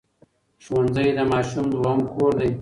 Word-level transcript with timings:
ښوونځی 0.63 1.07
د 1.17 1.19
ماشوم 1.31 1.65
دویم 1.71 1.99
کور 2.11 2.31
دی. 2.39 2.51